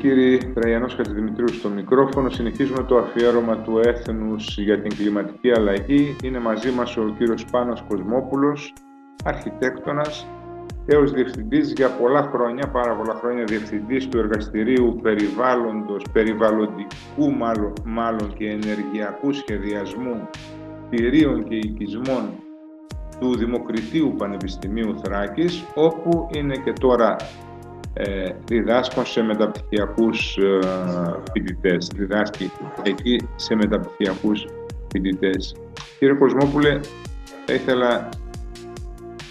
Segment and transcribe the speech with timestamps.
[0.00, 2.30] Κυρίε και κύριοι, Τραγιανός Χατζηδημητρίου στο μικρόφωνο.
[2.30, 6.16] Συνεχίζουμε το αφιέρωμα του έθνους για την κλιματική αλλαγή.
[6.22, 8.72] Είναι μαζί μας ο κύριος Πάνος Κοσμόπουλος,
[9.24, 10.26] αρχιτέκτονας,
[10.86, 18.34] έως διευθυντής για πολλά χρόνια, πάρα πολλά χρόνια διευθυντής του εργαστηρίου περιβάλλοντος, περιβαλλοντικού μάλλον, μάλλον
[18.36, 20.28] και ενεργειακού σχεδιασμού
[20.90, 22.30] πυρίων και οικισμών
[23.20, 27.16] του Δημοκριτίου Πανεπιστημίου Θράκης, όπου είναι και τώρα
[28.00, 30.58] ε, διδάσκουν σε μεταπτυχιακούς ε,
[31.32, 32.50] φοιτητές, διδάσκει
[32.82, 34.46] εκεί σε μεταπτυχιακούς
[34.92, 35.54] φοιτητές.
[35.98, 36.80] Κύριε Κοσμόπουλε,
[37.46, 38.08] θα ήθελα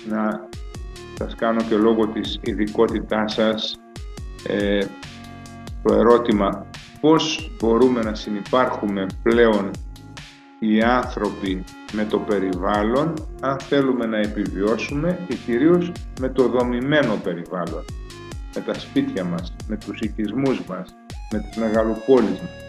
[0.10, 0.48] να
[1.18, 3.80] σας κάνω και λόγω της ειδικότητάς σας
[4.48, 4.86] ε,
[5.84, 6.66] το ερώτημα
[7.02, 9.72] πώς μπορούμε να συνεπάρχουμε πλέον
[10.60, 11.64] οι άνθρωποι
[11.94, 17.86] με το περιβάλλον αν θέλουμε να επιβιώσουμε και κυρίως με το δομημένο περιβάλλον;
[18.58, 20.96] Με τα σπίτια μας, με τους οικισμούς μας,
[21.32, 22.66] με τις μεγαλοπόλεις μας.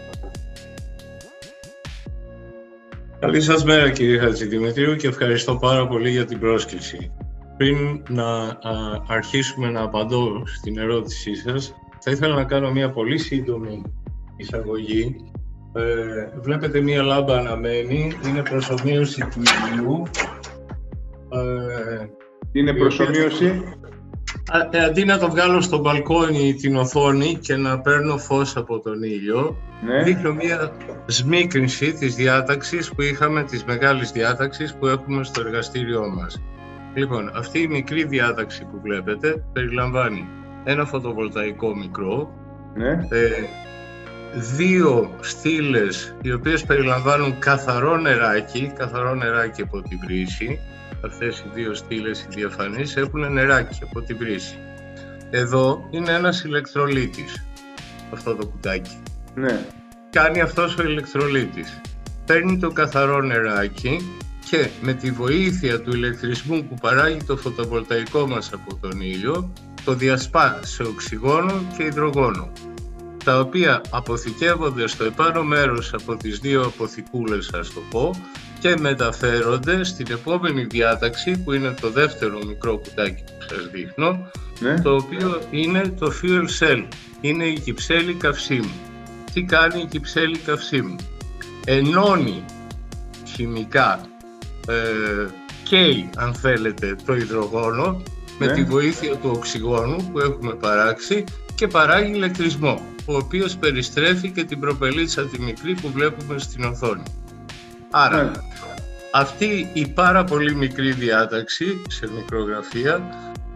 [3.19, 7.11] Καλή σας μέρα κύριε Χατζηδημητρίου και ευχαριστώ πάρα πολύ για την πρόσκληση.
[7.57, 8.57] Πριν να
[9.07, 13.81] αρχίσουμε να απαντώ στην ερώτησή σας, θα ήθελα να κάνω μια πολύ σύντομη
[14.37, 15.15] εισαγωγή.
[15.73, 20.03] Ε, βλέπετε μια λάμπα αναμένη, είναι προσωμείωση του ηλιού.
[21.29, 22.05] Ε,
[22.51, 23.63] είναι προσωμείωση;
[24.69, 29.03] Ε, αντί να το βγάλω στο μπαλκόνι την οθόνη και να παίρνω φως από τον
[29.03, 30.03] ήλιο, ναι.
[30.03, 30.71] δείχνω μια
[31.05, 36.41] σμίκρινση της διάταξης που είχαμε, της μεγάλης διάταξης που έχουμε στο εργαστήριό μας.
[36.93, 40.27] Λοιπόν, αυτή η μικρή διάταξη που βλέπετε περιλαμβάνει
[40.63, 42.29] ένα φωτοβολταϊκό μικρό,
[42.75, 42.89] ναι.
[42.89, 43.29] ε,
[44.33, 50.59] δύο στήλες οι οποίες περιλαμβάνουν καθαρό νεράκι, καθαρό νεράκι από την βρύση,
[51.05, 54.57] αυτές οι δύο στήλες οι διαφανείς έχουν νεράκι από την βρύση.
[55.29, 57.45] Εδώ είναι ένας ηλεκτρολίτης,
[58.13, 59.01] αυτό το κουτάκι.
[59.35, 59.65] Ναι.
[60.09, 61.81] Κάνει αυτός ο ηλεκτρολίτης.
[62.25, 68.53] Παίρνει το καθαρό νεράκι και με τη βοήθεια του ηλεκτρισμού που παράγει το φωτοβολταϊκό μας
[68.53, 72.51] από τον ήλιο, το διασπά σε οξυγόνο και υδρογόνο,
[73.23, 78.15] τα οποία αποθηκεύονται στο επάνω μέρος από τις δύο αποθηκούλες, ας το πω,
[78.59, 84.81] και μεταφέρονται στην επόμενη διάταξη που είναι το δεύτερο μικρό κουτάκι που σας δείχνω ναι.
[84.81, 86.83] το οποίο είναι το fuel cell,
[87.21, 88.73] είναι η κυψέλη καυσίμου.
[89.33, 90.95] Τι κάνει η κυψέλη καυσίμου;
[91.65, 92.43] Ενώνει
[93.27, 94.01] χημικά,
[94.67, 95.27] ε,
[95.63, 98.03] καίει αν θέλετε το υδρογόνο
[98.39, 98.53] με ναι.
[98.53, 101.23] τη βοήθεια του οξυγόνου που έχουμε παράξει
[101.55, 107.03] και παράγει ηλεκτρισμό, ο οποίος περιστρέφει και την προπελίτσα της μικρή που βλέπουμε στην οθόνη.
[107.91, 108.31] Άρα, ναι.
[109.13, 113.01] αυτή η πάρα πολύ μικρή διάταξη σε μικρογραφία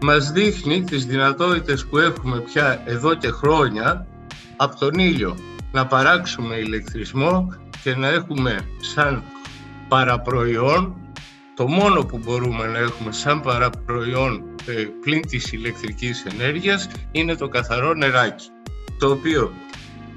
[0.02, 4.06] μας δείχνει τις δυνατότητες που έχουμε πια εδώ και χρόνια
[4.56, 5.36] από τον ήλιο
[5.72, 9.22] να παράξουμε ηλεκτρισμό και να έχουμε σαν
[9.88, 10.96] παραπροϊόν
[11.54, 17.48] το μόνο που μπορούμε να έχουμε σαν παραπροϊόν ε, πλην της ηλεκτρικής ενέργειας είναι το
[17.48, 18.46] καθαρό νεράκι
[18.98, 19.52] το οποίο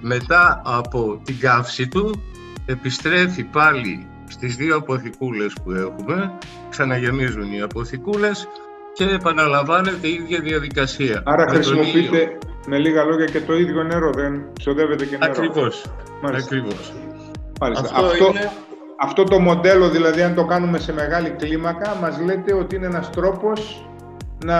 [0.01, 2.21] μετά από την καύση του
[2.67, 6.31] επιστρέφει πάλι στις δύο αποθηκούλες που έχουμε,
[6.69, 8.47] ξαναγεμίζουν οι αποθηκούλες
[8.93, 11.21] και επαναλαμβάνεται η ίδια διαδικασία.
[11.25, 15.31] Άρα χρησιμοποιείτε με λίγα λόγια και το ίδιο νερό, δεν ξοδεύετε και νερό.
[15.31, 15.85] Ακριβώς,
[16.23, 16.93] ακριβώς.
[17.59, 18.51] Αυτό, αυτό, είναι...
[18.99, 23.09] αυτό το μοντέλο, δηλαδή αν το κάνουμε σε μεγάλη κλίμακα, μας λέτε ότι είναι ένας
[23.09, 23.89] τρόπος
[24.45, 24.59] να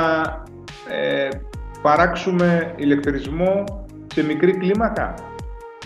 [0.90, 1.30] ε,
[1.82, 3.64] παράξουμε ηλεκτρισμό
[4.14, 5.14] σε μικρή κλίμακα;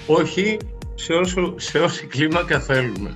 [0.07, 0.57] Όχι,
[1.01, 3.13] σε, όσο, σε όση κλίμακα θέλουμε.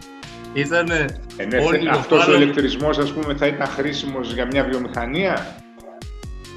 [0.54, 1.06] Ήταν ε,
[1.46, 1.58] ναι,
[1.90, 5.56] αυτός ο ηλεκτρισμός ας πούμε θα ήταν χρήσιμος για μια βιομηχανία;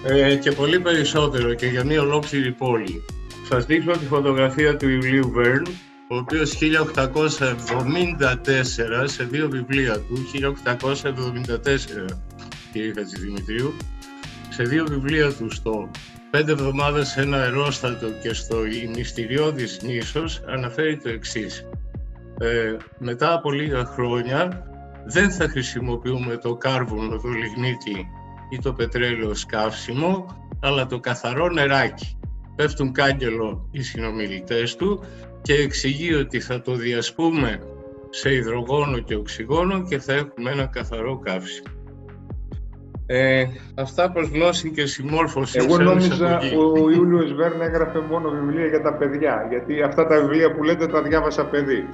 [0.04, 3.04] Ε, και πολύ περισσότερο και για μια ολόκληρη πόλη.
[3.48, 5.66] Σας δείχνω τη φωτογραφία του Ιουλίου Βέρν,
[6.08, 12.04] ο οποίος 1874 σε δύο βιβλία του, 1874
[12.72, 13.74] κύριε Χατζηδημητρίου,
[14.48, 15.90] σε δύο βιβλία του στο
[16.30, 21.68] «Πέντε εβδομάδες σε ένα αερόστατο» και στο «Η μυστηριώδης νήσος» αναφέρει το εξής.
[22.38, 24.66] Ε, μετά από λίγα χρόνια
[25.06, 28.06] δεν θα χρησιμοποιούμε το κάρβουνο, το λιγνίτη
[28.50, 30.26] ή το πετρέλαιο σκάφσιμο,
[30.60, 32.18] αλλά το καθαρό νεράκι.
[32.56, 35.04] Πέφτουν κάγκελο οι συνομιλητές του
[35.42, 37.60] και εξηγεί ότι θα το διασπούμε
[38.10, 41.77] σε υδρογόνο και οξυγόνο και θα έχουμε ένα καθαρό καύσιμο.
[43.10, 45.58] Ε, αυτά προς γνώση και συμμόρφωση.
[45.62, 50.52] Εγώ νόμιζα ο Ιούλιος Βέρν έγραφε μόνο βιβλία για τα παιδιά, γιατί αυτά τα βιβλία
[50.52, 51.88] που λέτε τα διάβασα παιδί.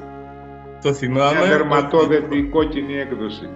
[0.83, 1.39] Το θυμάμαι.
[1.39, 3.49] Μια δερματόδετη κόκκινη έκδοση.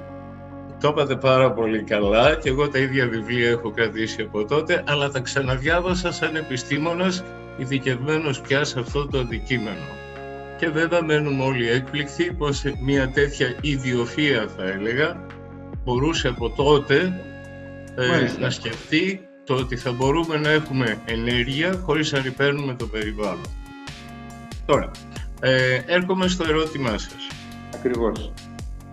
[0.80, 5.10] Το είπατε πάρα πολύ καλά και εγώ τα ίδια βιβλία έχω κρατήσει από τότε, αλλά
[5.10, 7.24] τα ξαναδιάβασα σαν επιστήμονας
[7.56, 9.86] ειδικευμένος πια σε αυτό το αντικείμενο.
[10.58, 15.26] Και βέβαια μένουμε όλοι έκπληκτοι πως μια τέτοια ιδιοφία θα έλεγα
[15.84, 17.12] μπορούσε από τότε
[17.98, 23.46] ε, να σκεφτεί το ότι θα μπορούμε να έχουμε ενέργεια χωρίς να ρηπαίνουμε το περιβάλλον.
[24.66, 24.90] Τώρα,
[25.40, 27.28] ε, έρχομαι στο ερώτημά σας.
[27.74, 28.32] Ακριβώς.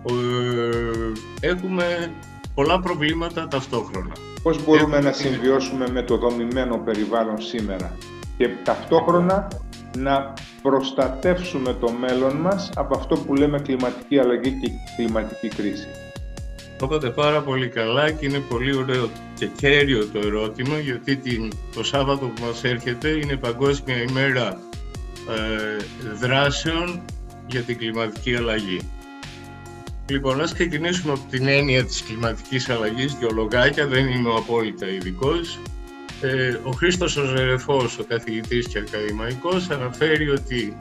[0.10, 2.12] Ε, έχουμε
[2.54, 4.12] πολλά προβλήματα ταυτόχρονα.
[4.44, 7.98] Πώς μπορούμε να συμβιώσουμε με το δομημένο περιβάλλον σήμερα
[8.38, 9.48] και ταυτόχρονα
[9.98, 15.88] να προστατεύσουμε το μέλλον μας από αυτό που λέμε κλιματική αλλαγή και κλιματική κρίση.
[16.78, 21.84] Το είπατε πάρα πολύ καλά και είναι πολύ ωραίο και κέριο το ερώτημα γιατί το
[21.84, 24.60] Σάββατο που μας έρχεται είναι Παγκόσμια ημέρα
[25.30, 27.02] ε, δράσεων
[27.48, 28.80] για την κλιματική αλλαγή.
[30.10, 34.88] Λοιπόν, ας ξεκινήσουμε από την έννοια της κλιματικής αλλαγής, δύο λογάκια, δεν είμαι ο απόλυτα
[34.88, 35.60] ειδικός.
[36.22, 40.76] Ε, ο Χρήστος ο Ζερεφός, ο καθηγητής και ακαδημαϊκός, αναφέρει ότι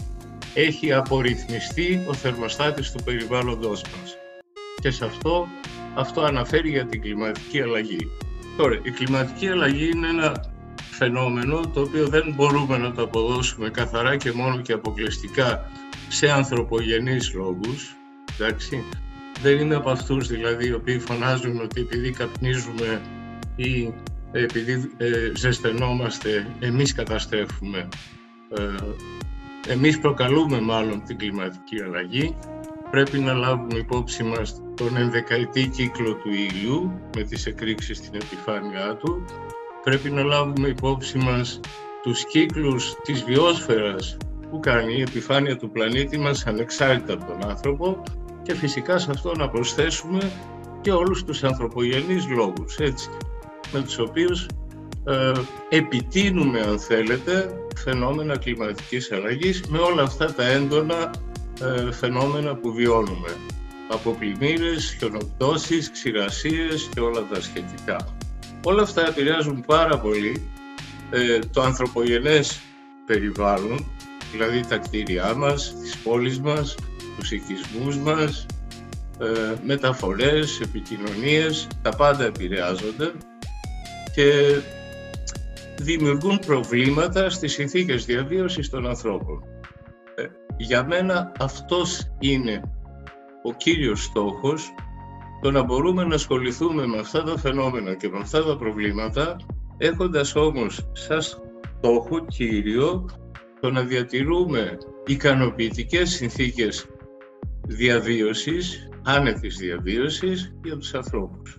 [0.55, 4.17] έχει απορριθμιστεί ο θερμοστάτης του περιβάλλοντος μας.
[4.81, 5.49] Και σε αυτό,
[5.95, 8.11] αυτό αναφέρει για την κλιματική αλλαγή.
[8.57, 10.45] Τώρα, η κλιματική αλλαγή είναι ένα
[10.77, 15.71] φαινόμενο το οποίο δεν μπορούμε να το αποδώσουμε καθαρά και μόνο και αποκλειστικά
[16.09, 17.97] σε ανθρωπογενείς λόγους.
[18.39, 18.85] Εντάξει.
[19.43, 23.01] Δεν είναι από αυτούς δηλαδή οι οποίοι φωνάζουν ότι επειδή καπνίζουμε
[23.57, 23.93] ή
[24.33, 27.89] επειδή ε, ζεσθενόμαστε εμείς καταστρέφουμε.
[28.59, 32.37] Ε, εμείς προκαλούμε μάλλον την κλιματική αλλαγή.
[32.95, 38.97] Πρέπει να λάβουμε υπόψη μας τον ενδεκαετή κύκλο του ήλιου με τις εκρήξεις στην επιφάνειά
[38.97, 39.25] του.
[39.85, 41.61] Πρέπει να λάβουμε υπόψη μας
[42.03, 44.17] τους κύκλους της βιόσφαιρας
[44.51, 48.03] που κάνει η επιφάνεια του πλανήτη μας ανεξάρτητα από τον άνθρωπο
[48.43, 50.33] και φυσικά σε αυτό να προσθέσουμε
[50.81, 53.11] και όλους τους ανθρωπογενείς λόγους, έτσι,
[53.73, 54.47] με τους οποίους
[55.05, 55.33] ε,
[55.69, 61.11] επιτείνουμε, αν θέλετε, φαινόμενα κλιματικής αλλαγής με όλα αυτά τα έντονα
[61.63, 63.37] ε, φαινόμενα που βιώνουμε.
[63.89, 68.17] Από πλημμύρες, χιονοπτώσεις, ξηρασίες και όλα τα σχετικά.
[68.65, 70.49] Όλα αυτά επηρεάζουν πάρα πολύ
[71.11, 72.61] ε, το ανθρωπογενές
[73.07, 73.87] περιβάλλον,
[74.33, 76.75] δηλαδή τα κτίρια μας, τις πόλεις μας,
[77.19, 78.47] τους οικισμούς μας,
[79.21, 83.13] ε, μεταφορές, επικοινωνίες, τα πάντα επηρεάζονται
[84.15, 84.59] και
[85.77, 89.54] δημιουργούν προβλήματα στις συνθήκες διαβίωσης των ανθρώπων.
[90.57, 92.63] Ε, για μένα αυτός είναι
[93.43, 94.75] ο κύριος στόχος
[95.43, 99.37] το να μπορούμε να ασχοληθούμε με αυτά τα φαινόμενα και με αυτά τα προβλήματα,
[99.79, 103.09] έχοντας όμως σαν στόχο κύριο
[103.61, 106.87] το να διατηρούμε ικανοποιητικές συνθήκες
[107.67, 111.59] διαβίωσης, άνετης διαβίωσης για τους ανθρώπους.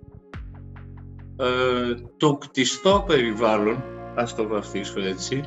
[1.35, 3.83] Ε, το κτιστό περιβάλλον,
[4.15, 5.41] ας το βαφτίσω έτσι,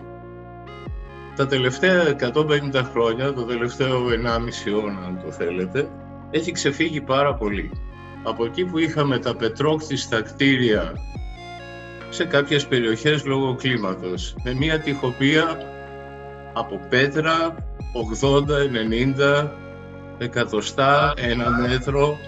[1.39, 5.89] τα τελευταία 150 χρόνια, το τελευταίο 1,5 αιώνα αν το θέλετε,
[6.31, 7.71] έχει ξεφύγει πάρα πολύ
[8.23, 10.93] από εκεί που είχαμε τα πετρόκτιστα κτίρια
[12.09, 15.59] σε κάποιες περιοχές λόγω κλίματος, με μια τυχοπία
[16.53, 17.55] από πέτρα
[18.21, 18.69] 80,
[19.45, 19.49] 90,
[20.19, 22.19] εκατοστά, ένα μέτρο.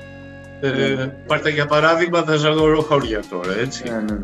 [0.61, 3.83] Ε, πάρτε για παράδειγμα τα ζαγοροχώρια τώρα, έτσι.
[3.85, 4.19] Ναι, ναι.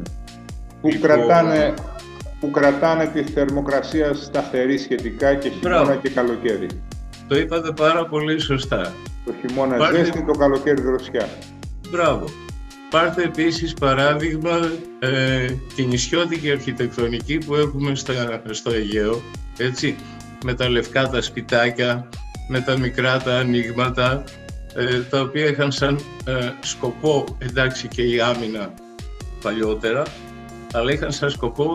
[0.80, 1.74] Που, λοιπόν, κρατάνε,
[2.40, 6.66] που κρατάνε τη θερμοκρασία σταθερή σχετικά και χειμώνα και καλοκαίρι.
[7.28, 8.92] Το είπατε πάρα πολύ σωστά.
[9.24, 9.96] Το χειμώνα Πάρτε...
[9.96, 11.28] ζέστη, το καλοκαίρι δροσιά.
[11.90, 12.24] Μπράβο.
[12.90, 19.20] Πάρτε επίσης παράδειγμα ε, την νησιώτικη αρχιτεκτονική που έχουμε στα, στο Αιγαίο,
[19.58, 19.96] έτσι,
[20.44, 22.08] με τα λευκά τα σπιτάκια,
[22.48, 24.24] με τα μικρά τα ανοίγματα,
[24.74, 28.74] ε, τα οποία είχαν σαν ε, σκοπό, εντάξει και η άμυνα
[29.42, 30.02] παλιότερα,
[30.72, 31.74] αλλά είχαν σαν σκοπό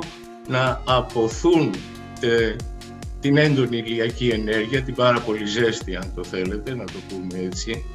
[0.52, 1.74] να αποθούν
[2.20, 2.56] ε,
[3.20, 7.86] την έντονη ηλιακή ενέργεια, την πάρα πολύ ζέστη αν το θέλετε, να το πούμε έτσι,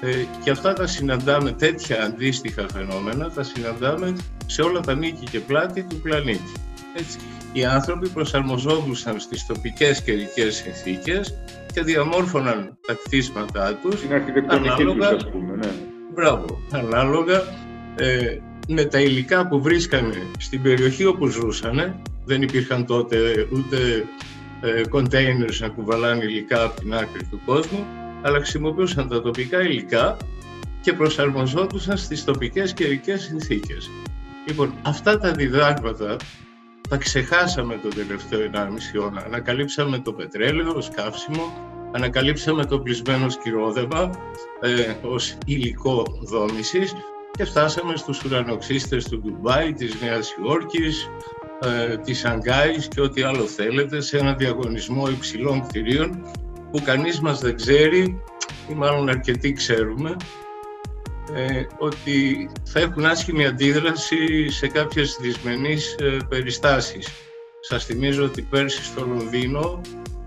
[0.00, 5.40] ε, και αυτά τα συναντάμε, τέτοια αντίστοιχα φαινόμενα, τα συναντάμε σε όλα τα μήκη και
[5.40, 6.52] πλάτη του πλανήτη.
[6.96, 7.18] Έτσι.
[7.52, 11.34] Οι άνθρωποι προσαρμοζόντουσαν στις τοπικές καιρικέ συνθήκες
[11.72, 15.72] και διαμόρφωναν τα κτίσματά τους Την αρχιτεκτονική ανάλογα, τους, ας πούμε, ναι.
[16.14, 17.42] Μπράβο, ανάλογα
[17.96, 22.02] ε, με τα υλικά που βρίσκανε στην περιοχή όπου ζούσαν.
[22.24, 24.04] Δεν υπήρχαν τότε ούτε
[24.60, 27.86] ε, containers να κουβαλάνε υλικά από την άκρη του κόσμου
[28.22, 30.16] αλλά χρησιμοποιούσαν τα τοπικά υλικά
[30.80, 33.90] και προσαρμοζόντουσαν στις τοπικές καιρικές συνθήκες.
[34.46, 36.16] Λοιπόν, αυτά τα διδάγματα
[36.88, 38.58] τα ξεχάσαμε το τελευταίο 1,5
[38.94, 39.22] αιώνα.
[39.26, 41.52] Ανακαλύψαμε το πετρέλαιο ως καύσιμο,
[41.92, 44.10] ανακαλύψαμε το πλεισμένο σκυρόδεμα
[44.60, 46.94] ε, ως υλικό δόμησης
[47.36, 51.08] και φτάσαμε στους ουρανοξύστες του Ντουμπάι, της Νέας Υόρκης,
[51.62, 56.30] ε, της Σανγκάης και ό,τι άλλο θέλετε σε ένα διαγωνισμό υψηλών κτηρίων
[56.70, 58.22] που κανείς μας δεν ξέρει
[58.70, 60.16] ή μάλλον αρκετοί ξέρουμε
[61.32, 67.08] ε, ότι θα έχουν άσχημη αντίδραση σε κάποιες δυσμενείς ε, περιστάσεις.
[67.60, 69.80] Σας θυμίζω ότι πέρσι στο Λονδίνο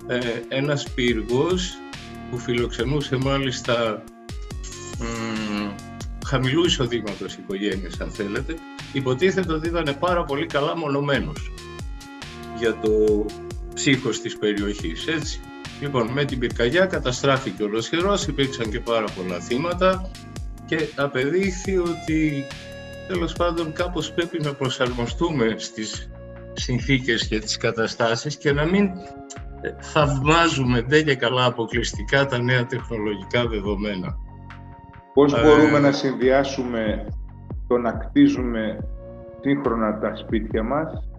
[0.08, 1.74] ε, ένας πύργος
[2.32, 4.04] που φιλοξενούσε μάλιστα
[5.00, 5.57] μ,
[6.28, 8.56] χαμηλού εισοδήματος οικογένειες αν θέλετε,
[8.94, 11.52] υποτίθεται ότι ήταν πάρα πολύ καλά μονομένος
[12.58, 13.26] για το
[13.74, 15.40] ψύχος της περιοχής, έτσι.
[15.82, 20.12] Λοιπόν, με την πυρκαγιά καταστράφηκε ολοσχερός, υπήρξαν και πάρα πολλά θύματα
[20.66, 22.48] και απεδείχθη ότι
[23.08, 26.10] τέλος πάντων κάπως πρέπει να προσαρμοστούμε στις
[26.54, 28.86] συνθήκες και τις καταστάσεις και να μην
[29.62, 34.18] ε, θαυμάζουμε δεν και καλά αποκλειστικά τα νέα τεχνολογικά δεδομένα.
[35.18, 37.06] Πώς ε, μπορούμε να συνδυάσουμε
[37.68, 38.78] το να κτίζουμε
[39.40, 41.10] σύγχρονα τα σπίτια μας,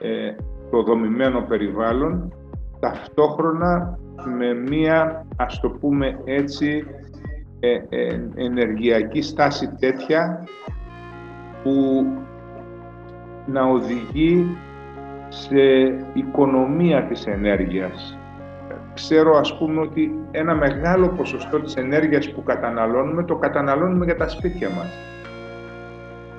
[0.00, 0.34] ε,
[0.70, 2.32] το δομημένο περιβάλλον,
[2.80, 3.98] ταυτόχρονα
[4.38, 6.86] με μία, ας το πούμε έτσι,
[7.60, 10.44] ε, ε, ενεργειακή στάση τέτοια
[11.62, 12.06] που
[13.46, 14.56] να οδηγεί
[15.28, 15.62] σε
[16.12, 18.18] οικονομία της ενέργειας.
[18.94, 24.28] Ξέρω ας πούμε ότι ένα μεγάλο ποσοστό της ενέργειας που καταναλώνουμε το καταναλώνουμε για τα
[24.28, 24.86] σπίτια μας.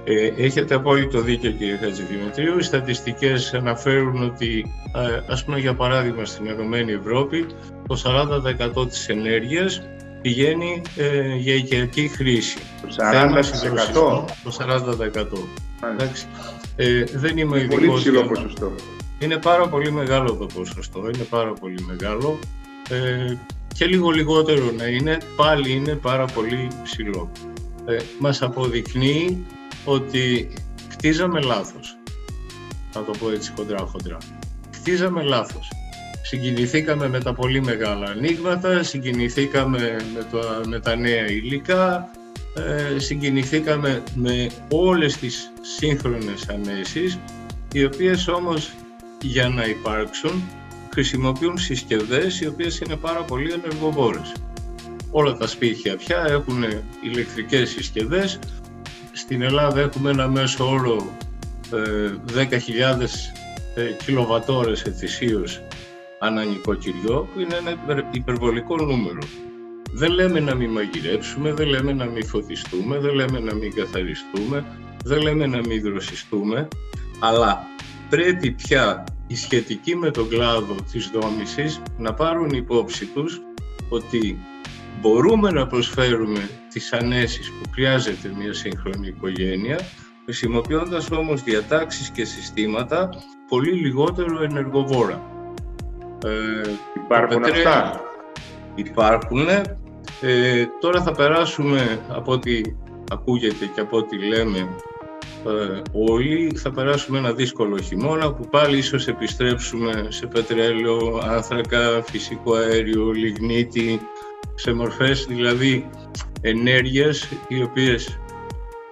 [0.04, 2.58] Ε, έχετε απόλυτο δίκιο κύριε Χατζηδημητρίου.
[2.58, 4.66] Οι στατιστικές αναφέρουν ότι
[5.30, 7.46] ας πούμε για παράδειγμα στην Ενωμένη Ευρώπη
[7.88, 8.02] το
[8.84, 9.82] 40% της ενέργειας
[10.22, 12.58] πηγαίνει ε, για οικιακή χρήση.
[12.82, 12.88] Το
[13.94, 14.26] 40%?
[14.44, 15.92] Το 40%.
[15.94, 16.28] Εντάξει.
[16.76, 18.72] Ε, δεν είμαι Είναι πολύ ψηλό ποσοστό.
[19.20, 22.40] Είναι πάρα πολύ μεγάλο το ποσοστό, είναι πάρα πολύ μεγάλο.
[22.90, 23.36] Ε,
[23.74, 27.32] και λίγο λιγότερο να είναι, πάλι είναι πάρα πολύ ψηλό.
[27.86, 29.46] Ε, μας αποδεικνύει
[29.86, 30.54] ότι
[30.90, 31.98] κτίζαμε λάθος.
[32.92, 34.18] Θα το πω έτσι χοντρά χοντρά.
[34.72, 35.70] Κτίζαμε λάθος
[36.26, 42.10] συγκινηθήκαμε με τα πολύ μεγάλα ανοίγματα, συγκινηθήκαμε με, το, με τα νέα υλικά,
[42.56, 47.20] ε, συγκινηθήκαμε με όλες τις σύγχρονες ανέσεις,
[47.74, 48.74] οι οποίες όμως
[49.28, 50.44] για να υπάρξουν
[50.92, 54.34] χρησιμοποιούν συσκευές οι οποίες είναι πάρα πολύ ενεργοβόρες.
[55.12, 56.64] Όλα τα σπίτια πια έχουν
[57.04, 58.40] ηλεκτρικές συσκευές.
[59.12, 61.08] Στην Ελλάδα έχουμε ένα μέσο όρο
[61.74, 62.48] ε, 10.000
[63.76, 65.62] ε, κιλοβατόρες ετησίως
[66.20, 69.22] ανά νοικοκυριό, που είναι ένα υπερβολικό νούμερο.
[69.92, 74.66] Δεν λέμε να μην μαγειρέψουμε, δεν λέμε να μην φωτιστούμε, δεν λέμε να μην καθαριστούμε,
[75.04, 76.68] δεν λέμε να μην δροσιστούμε,
[77.20, 77.68] αλλά
[78.10, 83.42] πρέπει πια οι σχετικοί με τον κλάδο της δόμησης να πάρουν υπόψη τους
[83.90, 84.38] ότι
[85.02, 89.80] μπορούμε να προσφέρουμε τις ανέσεις που χρειάζεται μια σύγχρονη οικογένεια,
[90.24, 93.10] χρησιμοποιώντας όμως διατάξεις και συστήματα
[93.48, 95.22] πολύ λιγότερο ενεργοβόρα.
[96.26, 98.02] Ε, υπάρχουν αυτά;
[98.76, 99.48] Υπάρχουν.
[100.22, 102.62] Ε, τώρα θα περάσουμε από ό,τι
[103.12, 104.70] ακούγεται και από ό,τι λέμε
[105.46, 112.54] ε, όλοι, θα περάσουμε ένα δύσκολο χειμώνα που πάλι ίσως επιστρέψουμε σε πετρέλαιο, άνθρακα, φυσικό
[112.54, 114.00] αέριο, λιγνίτη,
[114.56, 115.90] σε μορφές δηλαδή
[116.42, 118.20] ενέργειες οι οποίες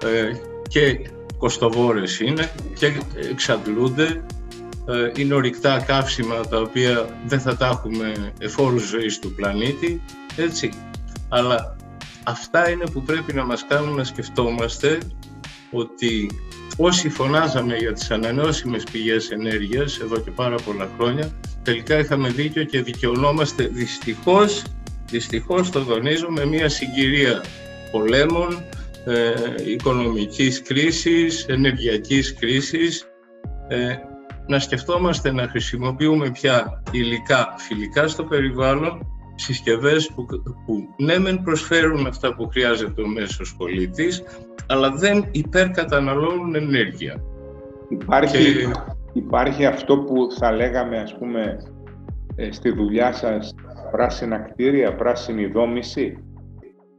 [0.03, 0.31] ε,
[0.67, 1.00] και
[1.38, 2.93] κοστοβόρες είναι και
[3.29, 4.24] εξαντλούνται
[4.88, 10.01] ε, είναι ορυκτά καύσιμα τα οποία δεν θα τα έχουμε εφόρους ζωής του πλανήτη,
[10.36, 10.74] έτσι.
[11.29, 11.75] Αλλά
[12.24, 14.98] αυτά είναι που πρέπει να μας κάνουν να σκεφτόμαστε
[15.74, 16.30] ότι
[16.77, 21.32] όσοι φωνάζαμε για τις ανανεώσιμες πηγές ενέργειας εδώ και πάρα πολλά χρόνια,
[21.63, 24.63] τελικά είχαμε δίκιο και δικαιωνόμαστε δυστυχώς,
[25.10, 27.44] δυστυχώς το τονίζω, με μια συγκυρία
[27.92, 28.63] πολέμων,
[29.06, 29.34] ε,
[29.72, 33.08] οικονομικής κρίσης, ενεργειακής κρίσης,
[33.68, 33.96] ε,
[34.48, 40.25] να σκεφτόμαστε να χρησιμοποιούμε πια υλικά φιλικά στο περιβάλλον, συσκευές που,
[40.65, 44.24] που ναι μεν προσφέρουν αυτά που χρειάζεται ο μέσος πολίτης,
[44.67, 47.22] αλλά δεν υπερκαταναλώνουν ενέργεια.
[47.89, 48.72] Υπάρχει,
[49.13, 51.58] υπάρχει αυτό που θα λέγαμε ας πούμε
[52.36, 53.55] ε, στη δουλειά σας
[53.91, 56.17] πράσινα κτίρια, πράσινη δόμηση;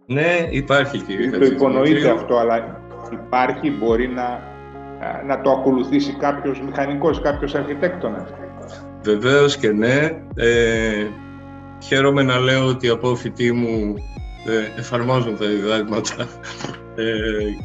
[0.06, 2.80] Ναι, υπάρχει κύριε Το υπονοείτε αυτό, αλλά
[3.12, 4.52] υπάρχει, μπορεί να
[5.26, 8.28] να το ακολουθήσει κάποιος μηχανικός, κάποιος αρχιτέκτονας;
[9.02, 10.10] Βεβαίως και ναι.
[10.34, 11.06] Ε,
[11.82, 13.94] χαίρομαι να λέω ότι οι απόφοιτοί μου
[14.46, 16.83] ε, εφαρμόζουν τα διδάγματα ε,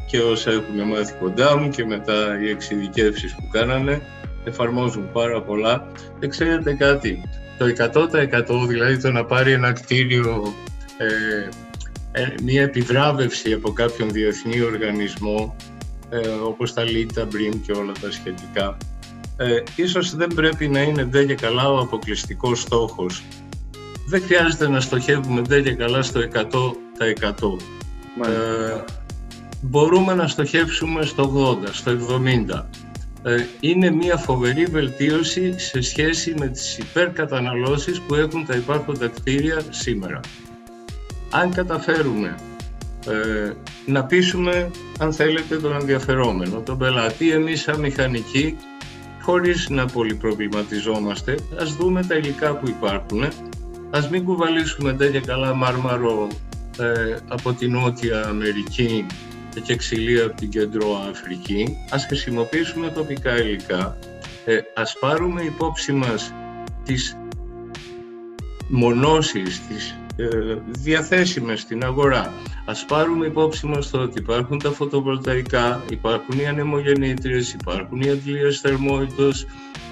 [0.06, 4.00] και όσα έχουν μάθει κοντά μου και μετά οι εξειδικεύσεις που κάνανε
[4.44, 5.86] εφαρμόζουν πάρα πολλά.
[6.18, 7.22] Δεν ξέρετε κάτι,
[7.58, 7.66] το
[8.64, 10.54] 100% δηλαδή το να πάρει ένα κτίριο
[10.98, 11.48] ε,
[12.12, 15.56] ε, μια επιβράβευση από κάποιον διεθνή οργανισμό
[16.10, 18.76] ε, όπως τα LEED, τα BREEAM και όλα τα σχετικά
[19.36, 23.24] Ε, ίσως δεν πρέπει να είναι ντε και καλά ο αποκλειστικός στόχος.
[24.06, 26.30] Δεν χρειάζεται να στοχεύουμε ντε και καλά στο 100%.
[28.26, 28.84] Ε,
[29.60, 32.64] μπορούμε να στοχεύσουμε στο 80, στο 70.
[33.22, 39.62] Ε, είναι μια φοβερή βελτίωση σε σχέση με τις υπερκαταναλώσεις που έχουν τα υπάρχοντα κτίρια
[39.70, 40.20] σήμερα.
[41.30, 42.34] Αν καταφέρουμε
[43.06, 43.52] ε,
[43.86, 48.56] να πείσουμε, αν θέλετε, τον ενδιαφερόμενο, τον πελάτη, εμείς σαν μηχανικοί,
[49.22, 53.24] χωρίς να πολυπροβληματιζόμαστε, ας δούμε τα υλικά που υπάρχουν,
[53.90, 56.28] ας μην κουβαλήσουμε τέτοια καλά μάρμαρο
[56.78, 59.06] ε, από την Νότια Αμερική
[59.58, 63.98] και ξυλία από την Κέντρο Αφρική, ας χρησιμοποιήσουμε τοπικά υλικά,
[64.44, 66.32] ε, ας πάρουμε υπόψη μας
[66.84, 67.16] τις
[68.68, 72.32] μονώσεις, τις ε, διαθέσιμες στην αγορά.
[72.64, 78.60] Ας πάρουμε υπόψη μας το ότι υπάρχουν τα φωτοβολταϊκά, υπάρχουν οι ανεμογεννήτριες, υπάρχουν οι αντλίες
[78.60, 79.46] θερμότητος,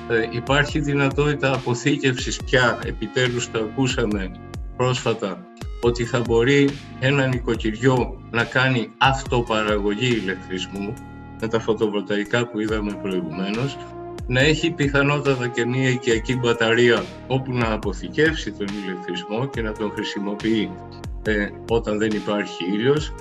[0.09, 4.31] ε, υπάρχει δυνατότητα αποθήκευσης πια, επιτέλους το ακούσαμε
[4.77, 5.47] πρόσφατα,
[5.80, 6.68] ότι θα μπορεί
[7.00, 10.94] ένα νοικοκυριό να κάνει αυτοπαραγωγή ηλεκτρισμού
[11.40, 13.78] με τα φωτοβολταϊκά που είδαμε προηγουμένως,
[14.26, 19.92] να έχει πιθανότατα και μια οικιακή μπαταρία όπου να αποθηκεύσει τον ηλεκτρισμό και να τον
[19.94, 20.70] χρησιμοποιεί
[21.23, 23.14] ε, όταν δεν υπάρχει ήλιος.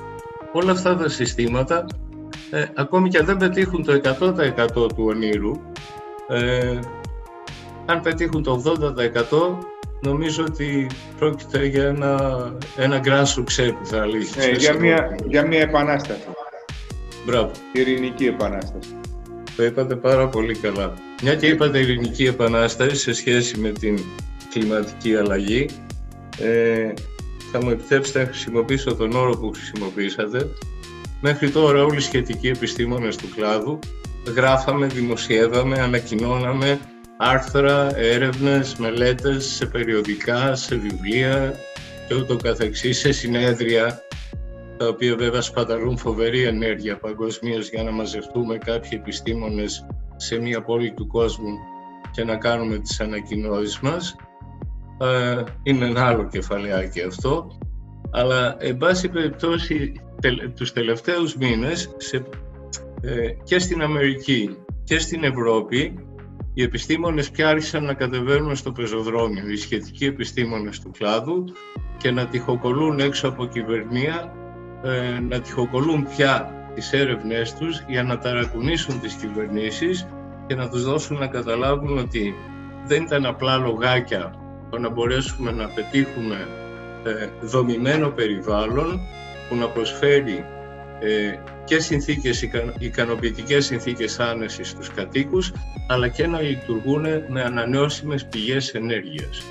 [0.52, 1.86] Όλα αυτά τα συστήματα,
[2.52, 5.52] ε, ακόμη και αν δεν πετύχουν το 100% του ονείρου,
[6.28, 6.80] ε,
[7.86, 9.58] αν πετύχουν το 80%
[10.02, 10.88] νομίζω ότι
[11.18, 12.44] πρόκειται για ένα,
[12.78, 14.40] ένα grand success που θα λύσει.
[14.40, 16.24] Ε, για, μια, για μια επανάσταση.
[17.26, 17.52] Μπράβο.
[17.74, 18.90] Ειρηνική επανάσταση.
[19.56, 20.94] Το είπατε πάρα πολύ καλά.
[21.24, 24.00] Μια και είπατε ειρηνική επανάσταση σε σχέση με την
[24.50, 25.70] κλιματική αλλαγή,
[26.40, 26.94] ε,
[27.52, 30.50] θα μου επιτρέψετε να χρησιμοποιήσω τον όρο που χρησιμοποίησατε.
[31.22, 33.80] Μέχρι τώρα όλοι οι σχετικοί επιστήμονες του κλάδου
[34.36, 36.80] γράφαμε, δημοσιεύαμε, ανακοινώναμε
[37.18, 41.54] άρθρα, έρευνες, μελέτες σε περιοδικά, σε βιβλία
[42.08, 44.02] και ούτω καθεξής, σε συνέδρια
[44.78, 50.92] τα οποία βέβαια σπαταλούν φοβερή ενέργεια παγκοσμίως για να μαζευτούμε κάποιοι επιστήμονες σε μία πόλη
[50.92, 51.58] του κόσμου
[52.12, 54.16] και να κάνουμε τις ανακοινώσεις μας.
[55.02, 57.58] Ε, είναι ένα άλλο κεφαλαιάκι αυτό.
[58.12, 59.92] Αλλά, εν πάση περιπτώσει,
[60.56, 62.24] τους τελευταίους μήνες σε,
[63.02, 66.07] ε, και στην Αμερική και στην Ευρώπη
[66.58, 71.44] οι επιστήμονες πια άρχισαν να κατεβαίνουν στο πεζοδρόμιο, οι σχετικοί επιστήμονες του κλάδου
[71.98, 74.34] και να τυχοκολούν έξω από κυβερνία
[74.84, 80.08] ε, να τυχοκολούν πια τις έρευνές τους για να ταρακουνήσουν τις κυβερνήσεις
[80.48, 82.36] και να τους δώσουν να καταλάβουν ότι
[82.86, 84.34] δεν ήταν απλά λογάκια
[84.70, 86.48] το να μπορέσουμε να πετύχουμε
[87.04, 89.00] ε, δομημένο περιβάλλον
[89.50, 90.57] που να προσφέρει ε,
[91.66, 95.52] και συνθήκες, ικανοποιητικές συνθήκες άνεσης στους κατοίκους
[95.88, 99.44] αλλά και να λειτουργούν με ανανεώσιμες πηγές ενέργειας.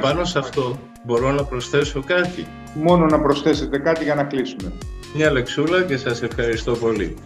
[0.00, 4.72] Πάνω σε αυτό μπορώ να προσθέσω κάτι; Μόνο να προσθέσετε κάτι για να κλείσουμε.
[5.14, 7.16] Μια λεξούλα και σας ευχαριστώ πολύ.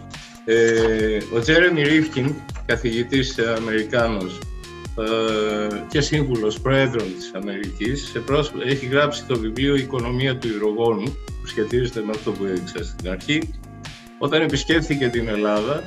[0.45, 2.33] Ε, ο Τζέρεμι Ρίφκιν,
[2.65, 4.39] καθηγητής Αμερικάνος
[4.99, 8.23] ε, και σύμβουλος πρόεδρων της Αμερικής, σε
[8.65, 13.09] έχει γράψει το βιβλίο «Η οικονομία του υδρογόνου» που σχετίζεται με αυτό που έδειξα στην
[13.09, 13.53] αρχή.
[14.19, 15.83] Όταν επισκέφθηκε την Ελλάδα,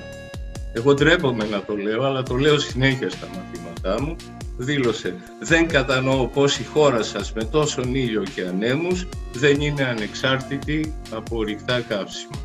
[0.73, 4.17] εγώ ντρέπομαι να το λέω, αλλά το λέω συνέχεια στα μαθήματά μου,
[4.57, 10.95] δήλωσε «Δεν κατανοώ πως η χώρα σας με τόσον ήλιο και ανέμους δεν είναι ανεξάρτητη
[11.11, 12.39] από ρηκτά καύσιμα».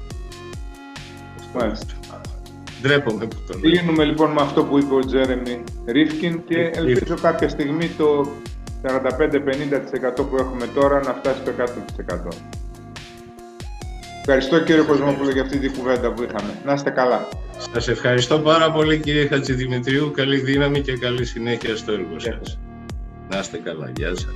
[1.53, 1.93] Μάλιστα.
[2.81, 3.71] Ντρέπομαι που το λέω.
[3.71, 8.27] Κλείνουμε λοιπόν με αυτό που είπε ο Τζέρεμι Ρίφκιν και ελπίζω κάποια στιγμή το
[8.83, 8.89] 45-50%
[10.15, 11.51] που έχουμε τώρα να φτάσει στο
[12.29, 12.66] 100%.
[14.29, 16.53] Ευχαριστώ κύριε Κοσμόπουλο για αυτή την κουβέντα που είχαμε.
[16.65, 17.27] Να είστε καλά.
[17.73, 20.11] Σας ευχαριστώ πάρα πολύ κύριε Χατζηδημητρίου.
[20.11, 22.59] Καλή δύναμη και καλή συνέχεια στο έργο σας.
[23.29, 23.91] Να είστε καλά.
[23.95, 24.33] Γεια σας.